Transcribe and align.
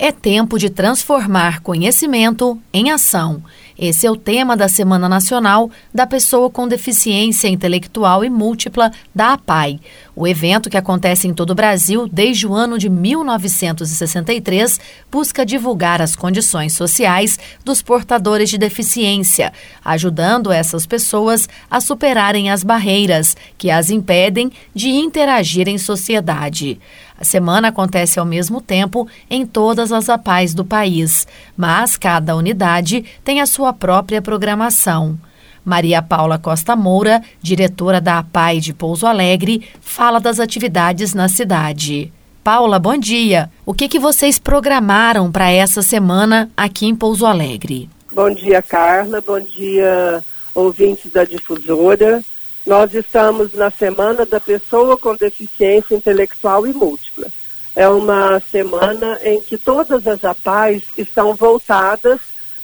É 0.00 0.12
tempo 0.12 0.60
de 0.60 0.70
transformar 0.70 1.60
conhecimento 1.60 2.56
em 2.72 2.92
ação. 2.92 3.42
Esse 3.76 4.06
é 4.06 4.10
o 4.10 4.16
tema 4.16 4.56
da 4.56 4.68
Semana 4.68 5.08
Nacional 5.08 5.68
da 5.92 6.06
Pessoa 6.06 6.48
com 6.48 6.68
Deficiência 6.68 7.48
Intelectual 7.48 8.24
e 8.24 8.30
Múltipla 8.30 8.92
da 9.12 9.32
APAI. 9.32 9.80
O 10.14 10.26
evento, 10.26 10.70
que 10.70 10.76
acontece 10.76 11.26
em 11.26 11.34
todo 11.34 11.50
o 11.50 11.54
Brasil 11.54 12.08
desde 12.08 12.46
o 12.46 12.54
ano 12.54 12.78
de 12.78 12.88
1963, 12.88 14.80
busca 15.10 15.44
divulgar 15.44 16.00
as 16.00 16.14
condições 16.14 16.74
sociais 16.74 17.36
dos 17.64 17.82
portadores 17.82 18.50
de 18.50 18.58
deficiência, 18.58 19.52
ajudando 19.84 20.52
essas 20.52 20.86
pessoas 20.86 21.48
a 21.68 21.80
superarem 21.80 22.50
as 22.50 22.62
barreiras 22.62 23.36
que 23.56 23.68
as 23.68 23.90
impedem 23.90 24.52
de 24.72 24.90
interagir 24.90 25.68
em 25.68 25.78
sociedade. 25.78 26.80
A 27.20 27.24
semana 27.24 27.68
acontece 27.68 28.20
ao 28.20 28.24
mesmo 28.24 28.60
tempo 28.60 29.08
em 29.28 29.44
todas 29.44 29.90
as 29.90 30.08
APAIs 30.08 30.54
do 30.54 30.64
país, 30.64 31.26
mas 31.56 31.96
cada 31.96 32.36
unidade 32.36 33.04
tem 33.24 33.40
a 33.40 33.46
sua 33.46 33.72
própria 33.72 34.22
programação. 34.22 35.18
Maria 35.64 36.00
Paula 36.00 36.38
Costa 36.38 36.76
Moura, 36.76 37.20
diretora 37.42 38.00
da 38.00 38.18
APAI 38.18 38.60
de 38.60 38.72
Pouso 38.72 39.04
Alegre, 39.04 39.68
fala 39.80 40.20
das 40.20 40.38
atividades 40.38 41.12
na 41.12 41.28
cidade. 41.28 42.12
Paula, 42.44 42.78
bom 42.78 42.96
dia. 42.96 43.50
O 43.66 43.74
que, 43.74 43.88
que 43.88 43.98
vocês 43.98 44.38
programaram 44.38 45.30
para 45.30 45.50
essa 45.50 45.82
semana 45.82 46.50
aqui 46.56 46.86
em 46.86 46.94
Pouso 46.94 47.26
Alegre? 47.26 47.90
Bom 48.12 48.32
dia, 48.32 48.62
Carla. 48.62 49.20
Bom 49.20 49.40
dia, 49.40 50.24
ouvintes 50.54 51.10
da 51.12 51.24
difusora. 51.24 52.22
Nós 52.68 52.92
estamos 52.92 53.54
na 53.54 53.70
Semana 53.70 54.26
da 54.26 54.38
Pessoa 54.38 54.98
com 54.98 55.16
Deficiência 55.16 55.94
Intelectual 55.94 56.66
e 56.66 56.74
Múltipla. 56.74 57.26
É 57.74 57.88
uma 57.88 58.40
semana 58.40 59.18
em 59.22 59.40
que 59.40 59.56
todas 59.56 60.06
as 60.06 60.22
APAES 60.22 60.84
estão 60.98 61.34
voltadas 61.34 62.20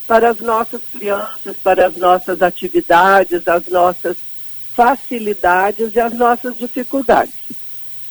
para 0.06 0.28
as 0.28 0.40
nossas 0.40 0.82
crianças, 0.92 1.56
para 1.56 1.86
as 1.86 1.96
nossas 1.96 2.42
atividades, 2.42 3.48
as 3.48 3.66
nossas 3.68 4.18
facilidades 4.74 5.94
e 5.94 6.00
as 6.00 6.12
nossas 6.12 6.54
dificuldades. 6.58 7.32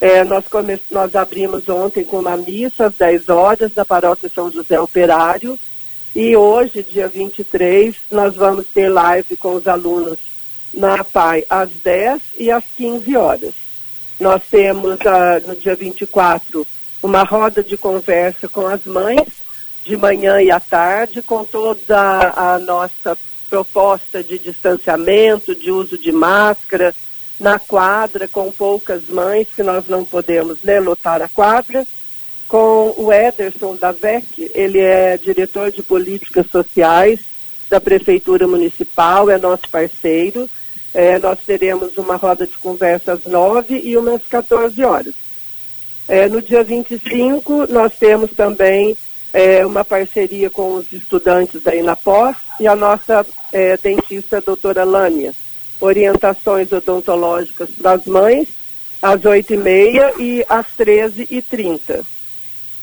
É, 0.01 0.23
nós, 0.23 0.47
come... 0.47 0.81
nós 0.89 1.15
abrimos 1.15 1.69
ontem 1.69 2.03
com 2.03 2.17
uma 2.17 2.35
missa 2.35 2.87
às 2.87 2.95
10 2.95 3.29
horas 3.29 3.71
da 3.71 3.85
paróquia 3.85 4.31
São 4.33 4.51
José 4.51 4.79
Operário 4.79 5.59
e 6.15 6.35
hoje, 6.35 6.81
dia 6.81 7.07
23, 7.07 7.95
nós 8.09 8.35
vamos 8.35 8.65
ter 8.73 8.89
live 8.89 9.37
com 9.37 9.53
os 9.53 9.67
alunos 9.67 10.32
na 10.73 11.03
PAI 11.03 11.45
às 11.49 11.69
10 11.69 12.21
e 12.37 12.51
às 12.51 12.63
15 12.75 13.15
horas. 13.15 13.53
Nós 14.19 14.41
temos 14.49 14.95
uh, 14.95 15.47
no 15.47 15.55
dia 15.55 15.75
24 15.75 16.65
uma 17.01 17.23
roda 17.23 17.63
de 17.63 17.77
conversa 17.77 18.47
com 18.47 18.65
as 18.65 18.85
mães, 18.85 19.27
de 19.83 19.97
manhã 19.97 20.41
e 20.41 20.49
à 20.49 20.59
tarde, 20.59 21.21
com 21.21 21.43
toda 21.43 22.33
a 22.35 22.57
nossa 22.59 23.17
proposta 23.49 24.23
de 24.23 24.39
distanciamento, 24.39 25.53
de 25.53 25.69
uso 25.69 25.97
de 25.97 26.11
máscara, 26.11 26.95
na 27.39 27.59
quadra, 27.59 28.27
com 28.27 28.51
poucas 28.51 29.07
mães, 29.09 29.49
que 29.53 29.61
nós 29.61 29.85
não 29.87 30.05
podemos 30.05 30.63
né, 30.63 30.79
lotar 30.79 31.21
a 31.21 31.27
quadra, 31.27 31.85
com 32.47 32.93
o 32.97 33.11
Ederson 33.11 33.75
da 33.75 33.91
VEC, 33.91 34.51
ele 34.53 34.79
é 34.79 35.17
diretor 35.17 35.71
de 35.71 35.81
políticas 35.83 36.45
sociais 36.49 37.19
da 37.69 37.81
Prefeitura 37.81 38.47
Municipal, 38.47 39.29
é 39.29 39.37
nosso 39.37 39.67
parceiro, 39.69 40.49
é, 40.93 41.17
nós 41.17 41.39
teremos 41.45 41.97
uma 41.97 42.15
roda 42.15 42.45
de 42.45 42.57
conversa 42.57 43.13
às 43.13 43.25
9 43.25 43.81
e 43.83 43.97
umas 43.97 44.25
14 44.27 44.83
horas. 44.83 45.13
É, 46.07 46.27
no 46.27 46.41
dia 46.41 46.63
25, 46.63 47.67
nós 47.71 47.93
temos 47.97 48.31
também 48.31 48.95
é, 49.31 49.65
uma 49.65 49.83
parceria 49.83 50.49
com 50.49 50.75
os 50.75 50.91
estudantes 50.91 51.63
da 51.63 51.75
Inapós 51.75 52.35
e 52.59 52.67
a 52.67 52.75
nossa 52.75 53.25
é, 53.51 53.75
dentista, 53.77 54.39
doutora 54.39 54.83
Lânia. 54.83 55.33
Orientações 55.79 56.71
odontológicas 56.71 57.69
para 57.71 57.93
as 57.93 58.05
mães, 58.05 58.47
às 59.01 59.21
8h30 59.21 60.19
e 60.19 60.45
às 60.47 60.67
13h30. 60.77 62.05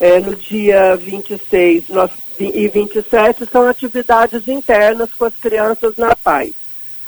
É, 0.00 0.18
no 0.18 0.34
dia 0.34 0.96
26 0.96 1.90
nós, 1.90 2.10
e 2.38 2.66
27 2.68 3.46
são 3.52 3.68
atividades 3.68 4.48
internas 4.48 5.12
com 5.14 5.26
as 5.26 5.36
crianças 5.36 5.94
na 5.96 6.16
paz 6.16 6.59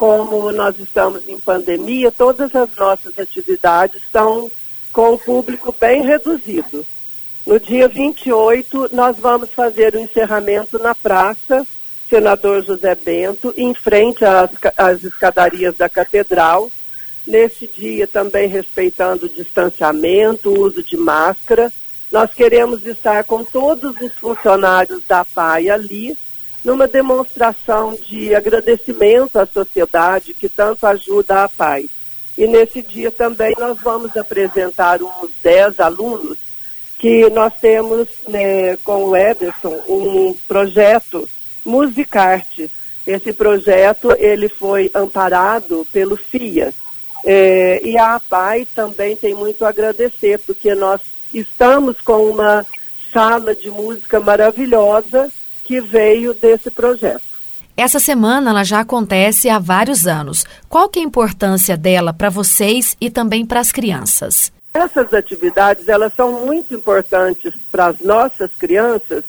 como 0.02 0.50
nós 0.50 0.76
estamos 0.80 1.28
em 1.28 1.38
pandemia, 1.38 2.10
todas 2.10 2.52
as 2.56 2.74
nossas 2.74 3.16
atividades 3.16 4.02
estão 4.02 4.50
com 4.92 5.12
o 5.12 5.18
público 5.18 5.72
bem 5.78 6.02
reduzido. 6.02 6.84
No 7.46 7.60
dia 7.60 7.86
28, 7.86 8.90
nós 8.92 9.16
vamos 9.16 9.50
fazer 9.50 9.94
o 9.94 10.00
encerramento 10.00 10.76
na 10.80 10.92
praça 10.92 11.64
Senador 12.10 12.64
José 12.64 12.96
Bento, 12.96 13.54
em 13.56 13.72
frente 13.74 14.24
às, 14.24 14.50
às 14.76 15.04
escadarias 15.04 15.76
da 15.76 15.88
Catedral. 15.88 16.68
Nesse 17.24 17.68
dia, 17.68 18.04
também 18.08 18.48
respeitando 18.48 19.26
o 19.26 19.28
distanciamento, 19.28 20.50
o 20.50 20.62
uso 20.62 20.82
de 20.82 20.96
máscara. 20.96 21.72
Nós 22.10 22.34
queremos 22.34 22.84
estar 22.84 23.22
com 23.22 23.44
todos 23.44 23.94
os 24.00 24.12
funcionários 24.14 25.04
da 25.06 25.24
PAI 25.24 25.70
ali, 25.70 26.18
numa 26.64 26.86
demonstração 26.86 27.94
de 27.94 28.34
agradecimento 28.34 29.36
à 29.38 29.46
sociedade 29.46 30.34
que 30.34 30.48
tanto 30.48 30.86
ajuda 30.86 31.44
a 31.44 31.48
paz. 31.48 31.86
E 32.38 32.46
nesse 32.46 32.80
dia 32.80 33.10
também 33.10 33.54
nós 33.58 33.78
vamos 33.80 34.16
apresentar 34.16 35.02
uns 35.02 35.30
10 35.42 35.80
alunos 35.80 36.38
que 36.98 37.28
nós 37.30 37.52
temos 37.60 38.08
né, 38.28 38.76
com 38.78 39.04
o 39.04 39.16
Ederson 39.16 39.82
um 39.88 40.36
projeto 40.46 41.28
Musicarte. 41.64 42.70
Esse 43.06 43.32
projeto 43.32 44.12
ele 44.18 44.48
foi 44.48 44.90
amparado 44.94 45.86
pelo 45.92 46.16
FIA. 46.16 46.72
É, 47.24 47.80
e 47.84 47.96
a 47.96 48.16
APAI 48.16 48.66
também 48.74 49.16
tem 49.16 49.34
muito 49.34 49.64
a 49.64 49.68
agradecer, 49.68 50.38
porque 50.40 50.74
nós 50.74 51.00
estamos 51.32 52.00
com 52.00 52.24
uma 52.26 52.64
sala 53.12 53.54
de 53.54 53.70
música 53.70 54.18
maravilhosa 54.18 55.30
que 55.64 55.80
veio 55.80 56.34
desse 56.34 56.70
projeto. 56.70 57.22
Essa 57.76 57.98
semana 57.98 58.50
ela 58.50 58.64
já 58.64 58.80
acontece 58.80 59.48
há 59.48 59.58
vários 59.58 60.06
anos. 60.06 60.44
Qual 60.68 60.88
que 60.88 60.98
é 60.98 61.02
a 61.02 61.06
importância 61.06 61.76
dela 61.76 62.12
para 62.12 62.28
vocês 62.28 62.96
e 63.00 63.10
também 63.10 63.46
para 63.46 63.60
as 63.60 63.72
crianças? 63.72 64.52
Essas 64.74 65.12
atividades 65.12 65.88
elas 65.88 66.14
são 66.14 66.44
muito 66.46 66.74
importantes 66.74 67.52
para 67.70 67.86
as 67.86 68.00
nossas 68.00 68.50
crianças, 68.58 69.24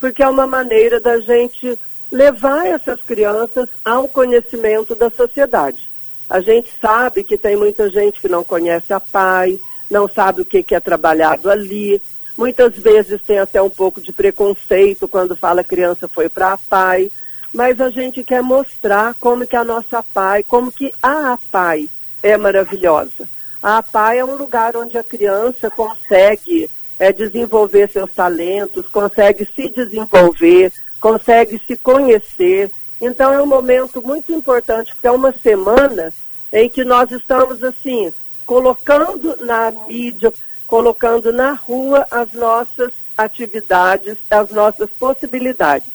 porque 0.00 0.22
é 0.22 0.28
uma 0.28 0.46
maneira 0.46 1.00
da 1.00 1.20
gente 1.20 1.78
levar 2.10 2.66
essas 2.66 3.02
crianças 3.02 3.68
ao 3.84 4.08
conhecimento 4.08 4.94
da 4.94 5.10
sociedade. 5.10 5.88
A 6.28 6.40
gente 6.40 6.70
sabe 6.80 7.24
que 7.24 7.38
tem 7.38 7.56
muita 7.56 7.90
gente 7.90 8.20
que 8.20 8.28
não 8.28 8.42
conhece 8.42 8.92
a 8.92 9.00
pai, 9.00 9.58
não 9.90 10.08
sabe 10.08 10.42
o 10.42 10.44
que, 10.44 10.62
que 10.62 10.74
é 10.74 10.80
trabalhado 10.80 11.50
ali, 11.50 12.00
Muitas 12.36 12.76
vezes 12.76 13.20
tem 13.22 13.38
até 13.38 13.62
um 13.62 13.70
pouco 13.70 14.00
de 14.00 14.12
preconceito 14.12 15.08
quando 15.08 15.34
fala 15.34 15.64
criança 15.64 16.06
foi 16.06 16.28
para 16.28 16.52
a 16.52 16.58
pai, 16.58 17.10
mas 17.52 17.80
a 17.80 17.88
gente 17.90 18.22
quer 18.22 18.42
mostrar 18.42 19.14
como 19.18 19.46
que 19.46 19.56
a 19.56 19.64
nossa 19.64 20.02
pai, 20.02 20.42
como 20.42 20.70
que 20.70 20.92
a 21.02 21.38
pai 21.50 21.88
é 22.22 22.36
maravilhosa. 22.36 23.28
A 23.62 23.82
pai 23.82 24.18
é 24.18 24.24
um 24.24 24.36
lugar 24.36 24.76
onde 24.76 24.98
a 24.98 25.04
criança 25.04 25.70
consegue 25.70 26.70
é, 26.98 27.12
desenvolver 27.12 27.90
seus 27.90 28.12
talentos, 28.12 28.86
consegue 28.88 29.48
se 29.54 29.68
desenvolver, 29.68 30.72
consegue 31.00 31.60
se 31.66 31.76
conhecer. 31.76 32.70
Então 33.00 33.32
é 33.32 33.40
um 33.40 33.46
momento 33.46 34.02
muito 34.02 34.32
importante, 34.32 34.92
porque 34.92 35.06
é 35.06 35.10
uma 35.10 35.32
semana 35.32 36.12
em 36.52 36.68
que 36.68 36.84
nós 36.84 37.10
estamos 37.10 37.62
assim, 37.62 38.12
colocando 38.44 39.36
na 39.44 39.70
mídia, 39.70 40.32
colocando 40.66 41.32
na 41.32 41.52
rua 41.52 42.06
as 42.10 42.32
nossas 42.32 42.92
atividades, 43.16 44.18
as 44.30 44.50
nossas 44.50 44.90
possibilidades. 44.90 45.88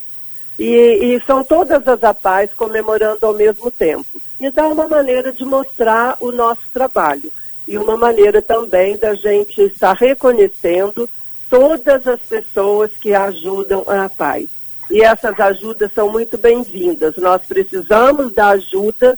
E, 0.58 0.64
e, 0.64 1.22
são 1.26 1.42
todas 1.42 1.86
as 1.88 2.04
APAES 2.04 2.52
comemorando 2.54 3.24
ao 3.26 3.32
mesmo 3.32 3.70
tempo. 3.70 4.20
Então, 4.40 4.70
é 4.70 4.72
uma 4.72 4.88
maneira 4.88 5.32
de 5.32 5.44
mostrar 5.44 6.16
o 6.20 6.30
nosso 6.30 6.62
trabalho 6.72 7.32
e 7.66 7.78
uma 7.78 7.96
maneira 7.96 8.42
também 8.42 8.96
da 8.96 9.14
gente 9.14 9.62
estar 9.62 9.94
reconhecendo 9.94 11.08
todas 11.48 12.06
as 12.06 12.20
pessoas 12.20 12.90
que 12.92 13.14
ajudam 13.14 13.84
a 13.86 14.04
APAES. 14.04 14.48
E 14.90 15.02
essas 15.02 15.38
ajudas 15.40 15.92
são 15.92 16.10
muito 16.10 16.36
bem-vindas. 16.36 17.16
Nós 17.16 17.42
precisamos 17.46 18.32
da 18.34 18.50
ajuda, 18.50 19.16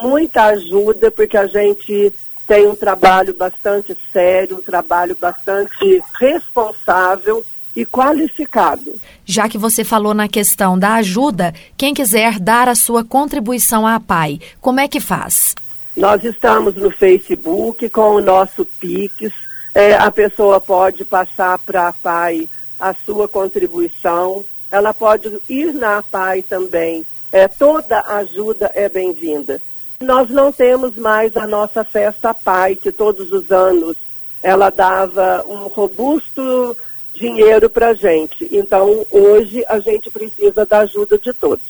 muita 0.00 0.44
ajuda, 0.44 1.10
porque 1.10 1.36
a 1.36 1.46
gente 1.46 2.12
tem 2.50 2.66
um 2.66 2.74
trabalho 2.74 3.32
bastante 3.32 3.96
sério, 4.12 4.56
um 4.56 4.60
trabalho 4.60 5.16
bastante 5.16 6.02
responsável 6.18 7.44
e 7.76 7.86
qualificado. 7.86 8.92
Já 9.24 9.48
que 9.48 9.56
você 9.56 9.84
falou 9.84 10.12
na 10.12 10.26
questão 10.26 10.76
da 10.76 10.94
ajuda, 10.94 11.54
quem 11.76 11.94
quiser 11.94 12.40
dar 12.40 12.68
a 12.68 12.74
sua 12.74 13.04
contribuição 13.04 13.86
à 13.86 14.00
PAI, 14.00 14.40
como 14.60 14.80
é 14.80 14.88
que 14.88 14.98
faz? 14.98 15.54
Nós 15.96 16.24
estamos 16.24 16.74
no 16.74 16.90
Facebook 16.90 17.88
com 17.88 18.16
o 18.16 18.20
nosso 18.20 18.66
Pix. 18.66 19.32
É, 19.72 19.94
a 19.94 20.10
pessoa 20.10 20.60
pode 20.60 21.04
passar 21.04 21.56
para 21.56 21.86
a 21.86 21.92
PAI 21.92 22.48
a 22.80 22.92
sua 22.92 23.28
contribuição. 23.28 24.44
Ela 24.72 24.92
pode 24.92 25.38
ir 25.48 25.72
na 25.72 26.02
PAI 26.02 26.42
também. 26.42 27.06
É, 27.30 27.46
toda 27.46 28.00
ajuda 28.00 28.72
é 28.74 28.88
bem-vinda. 28.88 29.62
Nós 30.02 30.30
não 30.30 30.50
temos 30.50 30.96
mais 30.96 31.36
a 31.36 31.46
nossa 31.46 31.84
festa 31.84 32.32
PAI, 32.32 32.74
que 32.74 32.90
todos 32.90 33.30
os 33.32 33.50
anos 33.50 33.98
ela 34.42 34.70
dava 34.70 35.44
um 35.46 35.66
robusto 35.66 36.74
dinheiro 37.14 37.68
para 37.68 37.88
a 37.88 37.94
gente. 37.94 38.48
Então, 38.50 39.04
hoje, 39.10 39.62
a 39.68 39.78
gente 39.78 40.10
precisa 40.10 40.64
da 40.64 40.78
ajuda 40.78 41.18
de 41.18 41.34
todos. 41.34 41.64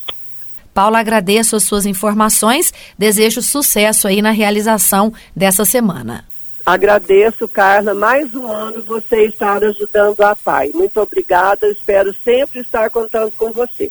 Paula, 0.73 1.01
agradeço 1.01 1.57
as 1.57 1.65
suas 1.65 1.85
informações, 1.85 2.73
desejo 2.97 3.43
sucesso 3.43 4.07
aí 4.07 4.23
na 4.23 4.31
realização 4.31 5.13
dessa 5.35 5.65
semana. 5.65 6.25
Agradeço, 6.65 7.49
Carla, 7.49 7.95
mais 7.95 8.33
um 8.33 8.47
ano 8.47 8.85
você 8.85 9.27
estar 9.27 9.65
ajudando 9.65 10.21
a 10.21 10.37
PAI. 10.37 10.71
Muito 10.73 11.01
obrigada, 11.01 11.67
espero 11.67 12.15
sempre 12.23 12.61
estar 12.61 12.89
contando 12.91 13.33
com 13.33 13.51
você. 13.51 13.91